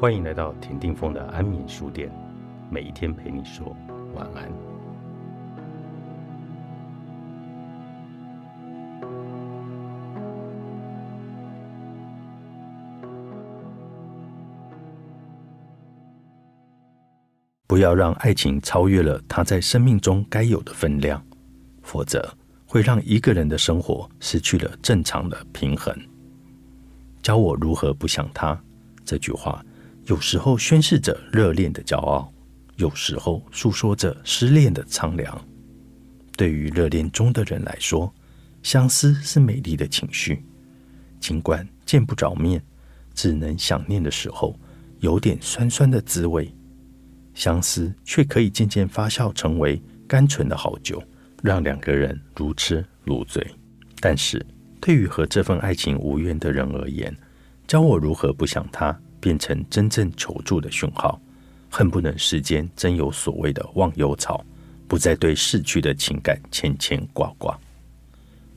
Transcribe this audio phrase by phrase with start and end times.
[0.00, 2.10] 欢迎来到田定峰的安眠书店，
[2.70, 3.76] 每一天陪你说
[4.14, 4.50] 晚安。
[17.66, 21.22] 不要让爱情超越了他在生命中该有的分量，
[21.82, 22.26] 否则
[22.64, 25.94] 会让一个人的生活失去了正常的平衡。
[27.20, 28.58] 教我如何不想他。
[29.02, 29.62] 这句话
[30.06, 32.32] 有时候宣示着热恋的骄傲，
[32.76, 35.40] 有时候诉说着失恋的苍凉。
[36.36, 38.12] 对于热恋中的人来说，
[38.62, 40.42] 相思是美丽的情绪，
[41.20, 42.62] 尽管见不着面，
[43.14, 44.58] 只能想念的时候，
[45.00, 46.52] 有点酸酸的滋味。
[47.34, 51.02] 相思却可以渐渐发酵成为甘醇的好酒，
[51.42, 53.46] 让两个人如痴如醉。
[54.00, 54.44] 但是，
[54.80, 57.14] 对于和这份爱情无缘的人而言，
[57.66, 61.20] 教我如何不想他，变成真正求助的讯号，
[61.70, 64.44] 恨不能世间真有所谓的忘忧草，
[64.88, 67.58] 不再对逝去的情感牵牵挂挂。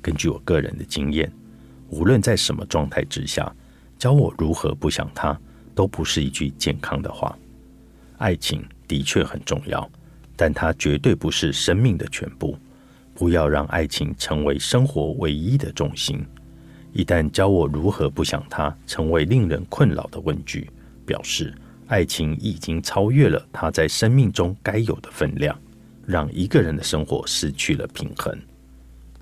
[0.01, 1.31] 根据我个人的经验，
[1.89, 3.53] 无论在什么状态之下，
[3.99, 5.39] 教我如何不想他，
[5.75, 7.37] 都不是一句健康的话。
[8.17, 9.89] 爱情的确很重要，
[10.35, 12.57] 但它绝对不是生命的全部。
[13.15, 16.25] 不要让爱情成为生活唯一的重心。
[16.93, 20.69] 一旦教我如何不想他，成为令人困扰的问句，
[21.05, 21.53] 表示
[21.87, 25.59] 爱情已经超越了他在生命中该有的分量，
[26.05, 28.37] 让一个人的生活失去了平衡。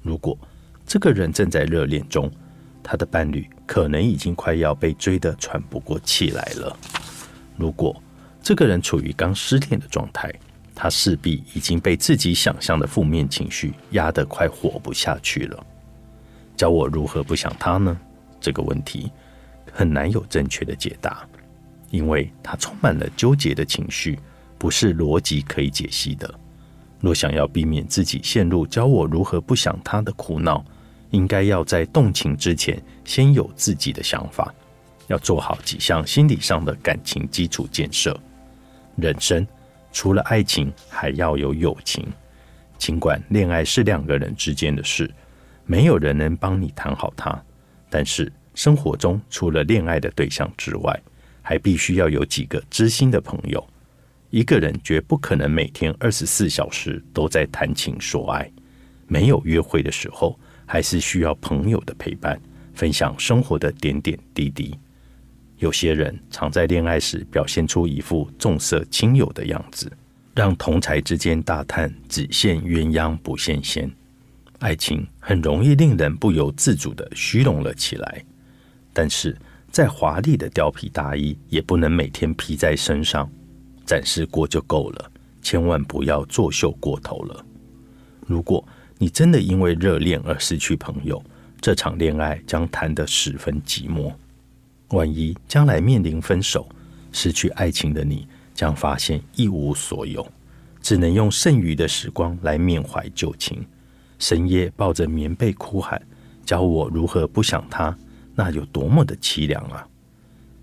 [0.04, 0.38] 如果
[0.86, 2.30] 这个人正在热恋中，
[2.84, 6.78] 他的伴侣可能已经快要被追得喘不过气来了。
[7.56, 7.96] 如果
[8.44, 10.30] 这个人处于刚失恋的状态，
[10.76, 15.66] 他势必已经被自己想象的负面情绪压得快活不下去了。
[16.62, 18.00] 教我如何不想他呢？
[18.40, 19.12] 这个问题
[19.72, 21.28] 很难有正确的解答，
[21.90, 24.20] 因为它充满了纠结的情绪，
[24.60, 26.32] 不是逻辑可以解析的。
[27.00, 30.64] 若想要避免自己陷入教我如何不想他的苦恼，
[31.10, 34.54] 应该要在动情之前先有自己的想法，
[35.08, 38.16] 要做好几项心理上的感情基础建设。
[38.98, 39.48] 人生
[39.92, 42.06] 除了爱情，还要有友情。
[42.78, 45.10] 尽管恋爱是两个人之间的事，
[45.72, 47.42] 没有人能帮你谈好它，
[47.90, 51.02] 但是生活中除了恋爱的对象之外，
[51.42, 53.66] 还必须要有几个知心的朋友。
[54.32, 58.52] 一个人绝不可能每天二十四小时都在谈情说爱，
[59.08, 62.38] 没有约会的时候，还是需要朋友的陪伴，
[62.74, 64.78] 分享生活的点点滴滴。
[65.60, 69.90] 有些人常在恋爱时表现出一副重色轻友的样子，
[70.36, 73.90] 让同才之间大叹只羡鸳鸯不羡仙。
[74.62, 78.24] 爱情很容易令人不由自主的虚荣了起来，
[78.94, 79.36] 但是
[79.72, 83.28] 再华丽的貂皮大衣也不能每天披在身上，
[83.88, 85.12] 展示过就够了，
[85.42, 87.44] 千万不要作秀过头了。
[88.28, 88.64] 如果
[89.00, 91.22] 你真的因为热恋而失去朋友，
[91.60, 94.14] 这场恋爱将谈得十分寂寞。
[94.90, 96.70] 万一将来面临分手，
[97.12, 100.24] 失去爱情的你将发现一无所有，
[100.84, 103.66] 只能用剩余的时光来缅怀旧情。
[104.22, 106.00] 深夜抱着棉被哭喊，
[106.46, 107.98] 教我如何不想他，
[108.36, 109.84] 那有多么的凄凉啊！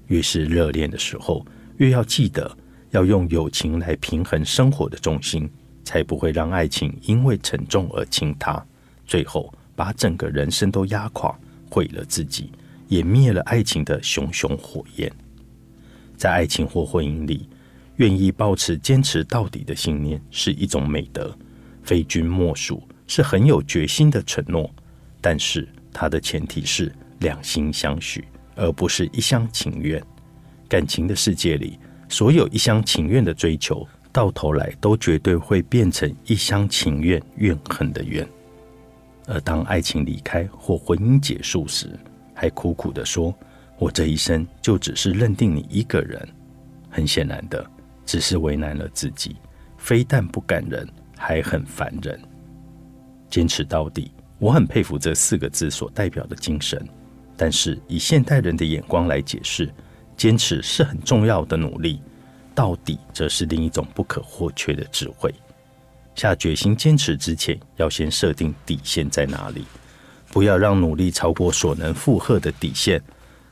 [0.07, 1.45] 越是热恋的时候，
[1.79, 2.57] 越要记得
[2.93, 5.51] 要用友情来平衡生活的重心，
[5.83, 8.65] 才不会让爱情因为沉重而倾塌，
[9.05, 11.37] 最后把整个人生都压垮，
[11.69, 12.53] 毁了自己。
[12.87, 15.13] 也灭了爱情的熊熊火焰。
[16.17, 17.47] 在爱情或婚姻里，
[17.97, 21.37] 愿意保持坚持到底的信念是一种美德，
[21.83, 24.71] 非君莫属，是很有决心的承诺。
[25.21, 28.25] 但是，它的前提是两心相许，
[28.55, 30.01] 而不是一厢情愿。
[30.69, 31.77] 感情的世界里，
[32.09, 38.25] 所有一厢情愿的追求，到头来都绝对会变成一厢情愿、怨恨的怨。
[39.27, 41.91] 而当爱情离开或婚姻结束时，
[42.33, 43.35] 还苦苦的说
[43.79, 46.29] ：“我这一生就只是认定你一个人。”
[46.89, 47.69] 很显然的，
[48.07, 49.37] 只是为难了自己。
[49.77, 52.21] 非但不感人，还很烦人。
[53.31, 56.87] 坚持到底，我很佩服这四个字所代表的精神。
[57.37, 59.73] 但是以现代人的眼光来解释，
[60.17, 62.01] 坚持是很重要的努力，
[62.55, 65.33] 到底则是另一种不可或缺的智慧。
[66.17, 69.65] 下决心坚持之前，要先设定底线在哪里。
[70.33, 73.01] 不要让努力超过所能负荷的底线，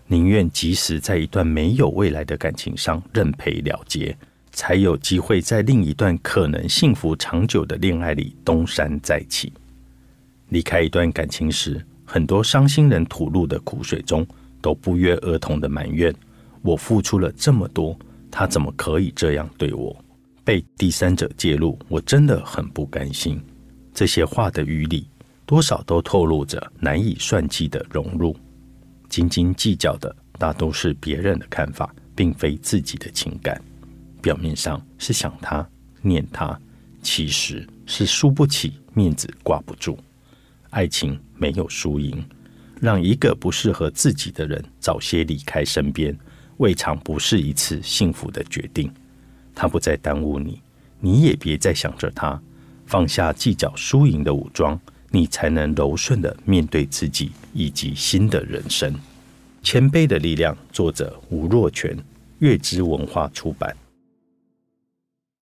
[0.08, 4.16] 宁愿及时在一段没有未来的感情上认赔了结，
[4.50, 9.52] 才有机会在另一段可能幸福长久的恋爱里东山再起。
[10.48, 14.26] 离开一段感情时，很多伤心人吐露的苦水中，
[14.60, 16.14] 都不约而同的埋怨：
[16.62, 17.98] 我付出了这么多，
[18.30, 19.96] 他怎么可以这样对我？
[20.44, 23.40] 被第三者介入，我真的很不甘心。
[23.92, 25.08] 这些话的语里，
[25.44, 28.36] 多少都透露着难以算计的融入。
[29.08, 33.60] 斤斤计较的，大都是别人的看法，并非自己的情感。
[34.22, 35.68] 表面上是想他、
[36.02, 36.56] 念他，
[37.02, 39.98] 其实是输不起，面子挂不住。
[40.76, 42.22] 爱情没有输赢，
[42.82, 46.14] 让一个不适合自己的人早些离开身边，
[46.58, 48.92] 未尝不是一次幸福的决定。
[49.54, 50.60] 他不再耽误你，
[51.00, 52.38] 你也别再想着他。
[52.84, 54.78] 放下计较输赢的武装，
[55.10, 58.94] 你才能柔顺的面对自己以及新的人生。
[59.62, 61.96] 谦卑的力量，作者吴若权，
[62.40, 63.74] 月之文化出版。